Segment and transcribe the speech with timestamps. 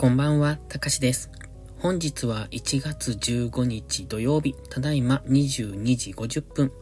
[0.00, 1.30] こんばんは、たかしです。
[1.78, 6.72] 本日は1月15日土曜日、ただいま22時50分。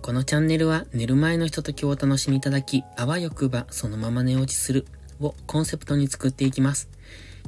[0.00, 4.86] このチャンネルは寝る前のひとときをお楽しみいただき、あわよくばそのまま寝落ちする
[5.18, 6.88] をコンセプトに作っていきます。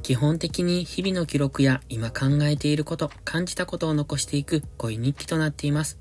[0.03, 5.97] 基本的に日々の記録や今考えていること、感じたことを残していく恋日記となっています。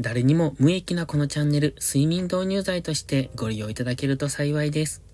[0.00, 5.04] 誰にも無益なこのチャンネル、睡眠導入剤としてご利用いただけると幸いです。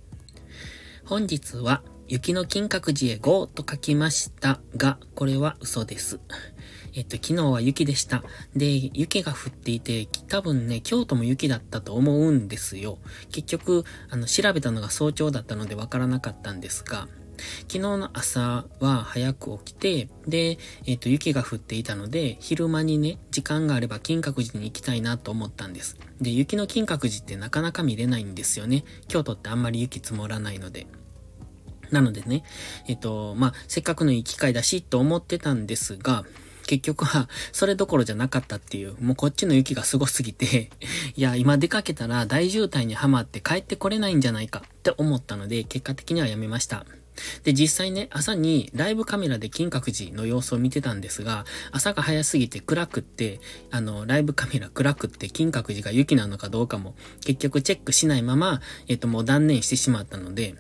[1.05, 6.19] 本日は雪の金閣寺へ GO と書きましたが、これは嘘です。
[6.93, 8.25] えっと、昨日は雪でした。
[8.57, 12.99] で、雪が降っていて、多分ね、京都も雪だったと思うんですよ。
[13.31, 17.07] 結局、あの、調べたのが早朝だったのでわからなかったんですが、
[17.69, 25.97] 昨日の朝は早く起きて、で、えっ、と、雪が降っていたので、昼間にね、時間があれば金閣寺に行きたいなと思ったんです。
[26.21, 28.85] で、雪の金閣寺ってなかなか見れないんですよね。
[29.07, 30.89] 京都ってあんまり雪積もらないので。
[31.91, 32.45] なのでね、
[32.87, 36.25] えっと、まあ、せっかくのいい機会だし、と思ってたんですが、
[36.67, 40.71] 結局は、それどころじゃなかったっていう、もうこっちの雪がすごすぎて
[41.17, 46.87] いや、今出かけたら大渋滞にはまって帰ってこれないんじゃないかって思ったので、結果的にはやめました。
[47.45, 60.55] で、実際ね、朝にライブカメラで金閣寺の様子を見てたんですが、朝が早すぎて暗くって、あの、ライブカメラ暗くって金閣寺が雪なのかどうかも結局チェックしないまま、えっと、もう断念してしまったので、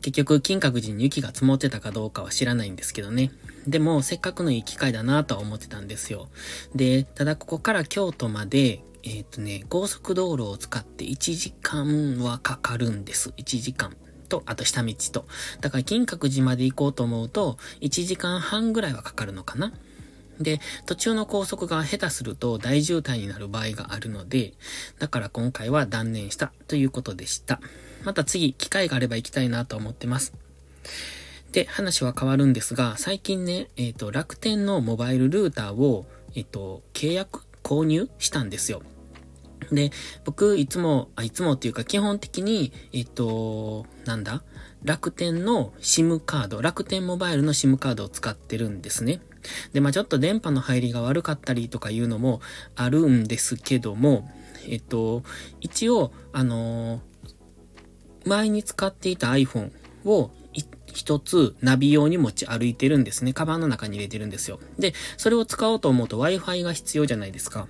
[0.00, 3.32] 結局、金閣寺に雪が積もってたかどうかは知らないんですけどね。
[3.66, 6.28] でも、せっかくのいい機会だなとは思ってたんですよ。
[6.74, 13.30] で、ただここから京都まで、えっ、ー、とね、高速道路を使って1時間はかかるんです。
[13.36, 13.96] 1時間。
[14.28, 15.26] と、あと下道と。
[15.60, 19.72] だから金閣寺まで行こうと思うと、1時間半ぐらいはかかるのかな。
[20.40, 24.54] で、途中の高速が下手すると大渋滞になる場合があるので、
[24.98, 27.60] だから今回は断念したということでした。
[28.04, 30.32] また次、機会があれば行きたいなと思ってます。
[31.52, 38.82] で、話は変わるんですが、最近ね、えっ、ー、と、楽天のモバイルルーターを、えっ、ー、と、契約購入したんですよ。
[39.72, 39.90] で、
[40.24, 44.42] 僕、いつも、あ、いつもっていうか、基本的に、えっ、と、なんだ？
[44.84, 49.20] 楽天の SIM カード、楽天モバイルの SIM カードを使ってるんですね。
[49.72, 52.40] で、まあちょっと電波の入りが悪かったりとかいうのも
[52.76, 54.30] あるんですけども、
[54.68, 55.22] えっと、
[55.60, 57.00] 一応、あの
[58.24, 59.72] 前に使っていた iPhone
[60.04, 60.30] を
[60.86, 63.32] 一つナビ用に持ち歩いてるんですね。
[63.32, 64.60] カバンの中に入れてるんですよ。
[64.78, 67.68] で、それを使おうと思うと Wi-Fi が必要じゃないですか。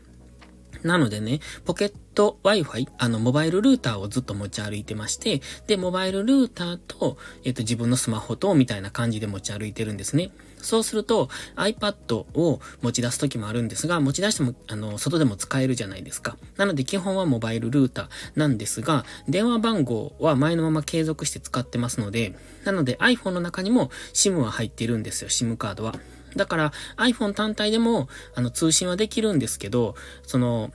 [0.83, 10.31] なのでね、ポケット Wi-Fi、あの、モバイルルーターをずっと持ち歩いてまして、で、モバイルルーターと、えっ、と、自分のスマホと、みたいな感じで持ち歩いてるんですね。
[10.67, 16.37] そうすると iPad を持ち出す時もあるんですが、持ち出しても、あの、外でも使えるじゃないですか。
[16.57, 25.95] なので基本はモバイルルーターなんですが、電話番号は前のまま継続して使ってますので、なので iPhone の中にも SIM は入ってるんですよ、SIM カードは。
[26.37, 30.71] だから iPhone 単体でも、あの、通信はできるんですけど、その、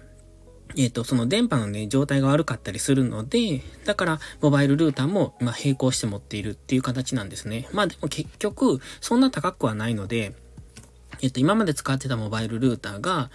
[0.78, 7.68] えっ、ー、と、その電波のね、状態が悪かったりするので、だから、モバイルルーターも、まあ、並行して持っているっていう形なんですね。
[7.74, 10.34] まあ、でも結局、そんな高くはないので、
[11.22, 13.30] えっ、ー、と、今まで使ってたモバイルルーターが、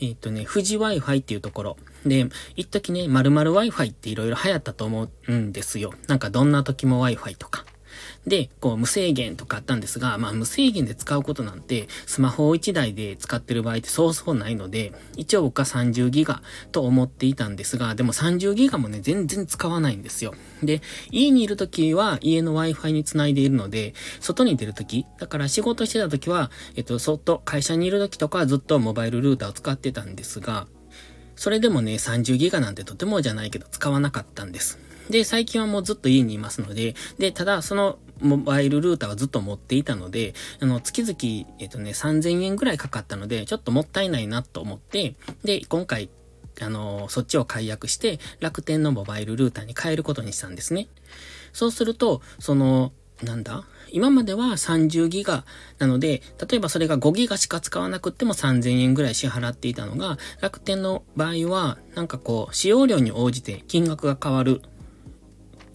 [0.00, 1.76] えっ、ー、とね、富士 Wi-Fi っていうところ。
[2.04, 5.94] で、一時ね、〇〇 Wi-Fi って色々流行ったと思うんですよ。
[6.08, 7.64] なんかどんな時も Wi-Fi とか。
[8.26, 20.34] で、こう無制限とかあったんですが、まあ無制限で使うことなんて、スマホを1台で使ってる場合ってそうそうないので、一応僕は30ギガと思っていたんですが、でも30ギガもね、全然使わないんですよ。
[20.62, 30.66] で、家にいるときは家の Wi-Fi につないでいるので、外に出るとき、だから仕事してたときは、えっと、外、会社にいるときとかはずっとモバイルルーターを使ってたんですが、
[31.36, 34.78] それでもね、30ギガなんてとてもじゃないけど使わなかったんです。
[35.10, 45.14] で、最近はもうずっと家にいますので、で、ただそのモバイルルーターはずっと持っていたので、あの、月々、えっとね、3000円ぐらいかかったので、ちょっともったいないなと思って、
[45.44, 46.08] で、今回、
[46.60, 50.88] あの、そっちを解約して、楽天のモバイルルーターに変えることにしたんですね。
[51.52, 52.92] そうすると、その、
[53.22, 53.64] なんだ？
[53.92, 55.44] 今までは30ギガ
[55.78, 64.62] なので、例えばそれが5ギガしか使わなくっても3000円ぐらい支払っていたのが、楽天の場合は、なんかこう、使用量に応じて金額が変わる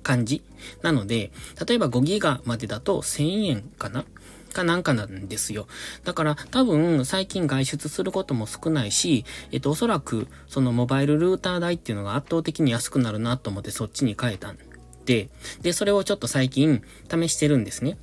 [0.07, 0.41] 感じ
[0.81, 1.31] なので、
[1.67, 4.05] 例えば5ギガまでだと1000円かな？
[4.53, 5.67] かなんかなんですよ。
[6.05, 14.57] だから多分最近外出することも少ないし、えっとおそらくそのモバイルルーター代っていうのが圧倒的に安くなるなと思ってそっちに変えたん
[15.05, 15.29] で、
[15.61, 16.81] で、それをちょっと最近
[17.11, 17.97] 試してるんですね。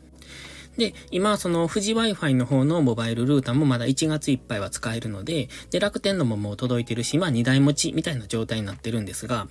[0.77, 9.47] で、今、その富士 Wi-Fi の方のモバイルルーターもまだ1月いっぱいは使えるので、で、楽天のももう届いてるし、まあ2台持ちみたいな状態になってるんですが、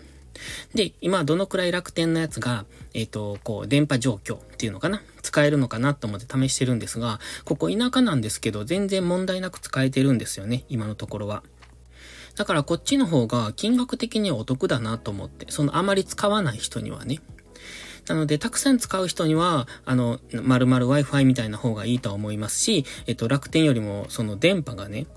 [0.73, 5.01] で、今どのくらい楽天のやつが、えっ、ー、と、こう、電波状況っていうのかな？
[5.21, 11.43] 使えるのかなと思って試してるんですが、ここ田舎なんですけど、全然問題なく使えてるんですよね、今のところは。
[12.35, 17.19] だからこっちの方が金額的にはお得だなと思って、そのあまり使わない人にはね。
[18.07, 25.07] なので、たくさん使う人には、あの、〇〇 Wi-Fi みたいな方がいいと思いますし、えっと、楽天よりも、その電波がね、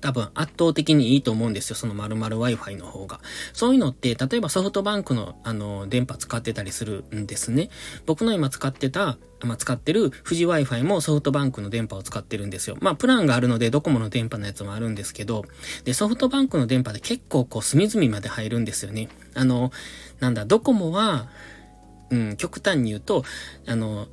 [0.00, 1.76] 多分圧倒的にいいと思うんですよ。
[1.76, 3.20] その〇〇 Wi-Fi の方が。
[3.52, 7.70] そういうのって、例えばソフトバンクのあの、電波使ってたりするんですね。
[8.06, 12.76] 僕の今使ってた、まあ、使ってる富士 Wi-Fi もソフトバンクの電波を使ってるんですよ。
[12.80, 15.44] まあ、プランがあるのでドコモの電波のやつもあるんですけど、
[15.84, 19.08] で、ソフトバンクの電波で結構こう隅々まで入るんですよね。
[19.34, 19.72] あの、
[20.20, 21.28] なんだ、ドコモは、
[22.10, 23.24] うん、極端に言うと、
[23.66, 24.08] あの、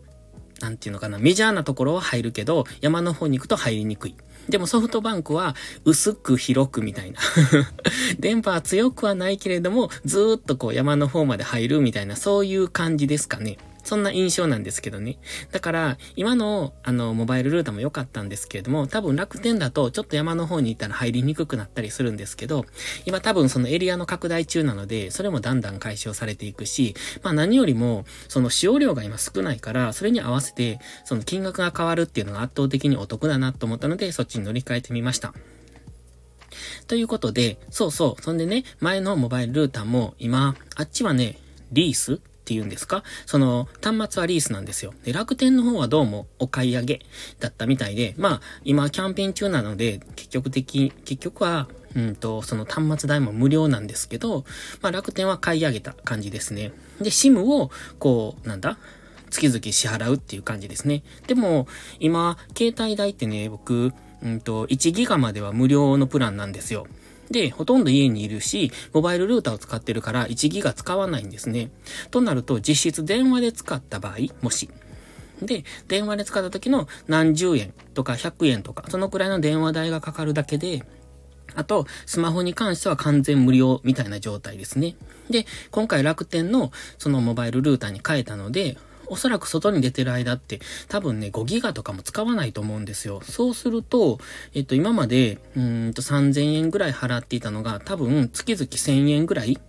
[0.61, 4.15] なんていうのかな、メジャーなところは入るけど、山の方に行くと入りにくい。
[4.49, 5.55] でもソフトバンクは
[5.85, 7.19] 薄く広くみたいな
[8.19, 13.57] 電波は強くはないけれども、ずーっとこう山の方まで入るみたいな、そういう感じですかね。
[13.87, 15.17] そんな印象なんですけどね。
[15.53, 22.65] だから、今の、あの、モバイルルーターも良かったんですけれども、多分楽天だとちょっと山の方に行ったら入りにくくなったりするんですけど、
[23.05, 35.33] 今多分そのエリアの拡大中なので、それもだんだん解消されていくし、まあ何よりも、その使用量が今少ないから、それに合わせて、その金額が変わるっていうのが圧倒的にお得だなと思ったので、そっちに乗り換えてみました。
[36.87, 41.37] ということで、そうそう、そんでね、前のモバイルルーターも今、あっちはね、
[41.71, 43.03] リースっていうんですか？
[43.25, 44.93] その、端末はリースなんですよ。
[45.03, 47.01] で、楽天の方はどうもお買い上げ
[47.41, 54.45] だったみたいで、まあ、今キャンペーン中なので、結局的、結局は、うんと、その端末代も無料なんですけど、
[54.81, 56.71] まあ楽天は買い上げた感じですね。
[57.01, 58.77] で、SIM を、こう、なんだ？
[59.29, 61.03] 月々支払うっていう感じですね。
[61.27, 61.67] でも、
[61.99, 63.91] 今、携帯代ってね、僕、
[64.23, 66.87] うんと、1ギガまでは無料のプランなんですよ。
[67.31, 71.71] で、ほとんど家にいるし、モバイルルーターを使ってるから1ギガ使わないんですね。
[72.11, 74.69] となると、実質電話で使った場合、もし。
[75.41, 80.83] で、電話で使った時の何十円とか100円とか、そのくらいの電話代がかかるだけで、
[81.55, 84.95] あと、スマホに関しては完全無料みたいな状態ですね。
[85.29, 88.77] で、今回楽天のそのモバイルルーターに変えたので、
[89.09, 93.21] おそらく外に出てる間って多分ね、5ギガとかも使わないと思うんですよ。
[93.21, 94.19] そうすると、
[94.53, 99.59] えっと、今まで、うんと3000円ぐらい払っていたのが多分月々1000円ぐらい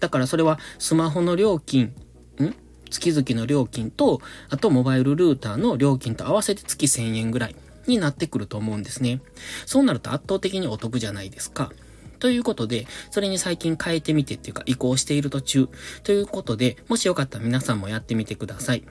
[0.00, 1.94] だからそれはスマホの料金、
[2.40, 2.54] ん？
[2.90, 7.56] 月々の料金と、あとモバイルルーターの料金と合わせて月1000円ぐらい
[7.86, 9.20] になってくると思うんですね。
[9.64, 11.72] そうなると圧倒的にお得じゃないですか。
[12.18, 15.68] ということで、それに最近変えてみてっていうか移行している途中
[16.02, 18.84] ということで、もしよかったら皆さんもやってみてください。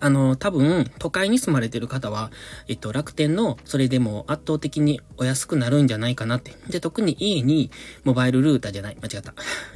[0.00, 2.30] あの、多分、都会に住まれてる方は、
[2.68, 6.52] えっと、楽天の、それでも圧倒的にお安くなるんじゃないかなって。
[6.68, 7.70] で、特に家に、
[8.04, 9.34] モバイルルーターじゃない、間違った。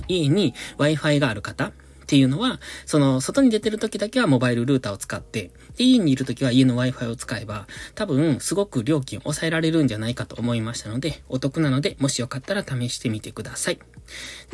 [0.08, 1.72] 家に Wi-Fi がある方
[2.08, 13.78] っていうのは、その、外に出てる時だけはモバイルルーターを使って、で、家にいる時は家の Wi-Fi を使えば、多分、すごく料金を抑えられるんじゃないかと思いましたので、お得なので、もしよかったら試してみてください。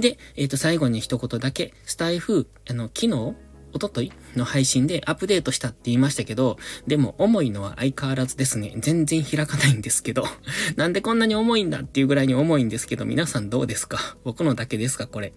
[0.00, 3.36] で、えっ、ー、と、最後に一言だけ、スタイフ、あの、機能
[3.74, 6.56] おとといの配信でアップデートしたって言いましたけど、
[6.86, 8.72] でも重いのは相変わらずですね。
[8.78, 10.24] 全然開かないんですけど。
[10.76, 14.16] なんでこんなに重いんだっていうぐらいに重いんですけど、皆さんどうですか？
[14.24, 15.32] 僕のだけですかこれ。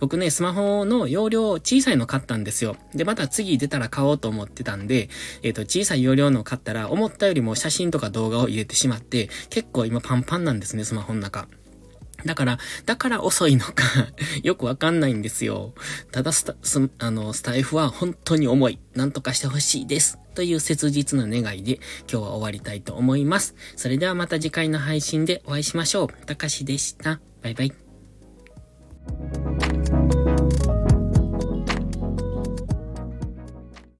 [0.00, 2.76] 僕ね、スマホの容量小さいの買ったんですよ。
[2.94, 5.08] で、また次出たら買おうと思ってたんで、
[5.42, 11.48] えっ、ー、と、小さい容量の買ったら、思ったよりも写真とか動画を入れてしまって、結構今パンパンなんですね、スマホの中。
[12.24, 13.84] だから、だから遅いのか
[14.42, 15.74] よくわかんないんですよ。
[16.10, 18.78] ただスタ、スあの、スタイフは本当に重い。
[18.94, 20.18] なんとかしてほしいです。
[20.34, 23.54] という切実な願いで今日は終わりたいと思います。
[23.76, 26.26] それではまた次回の配信でお会いしましょう。
[26.26, 27.20] たかしでした。
[27.42, 29.47] バイバイ。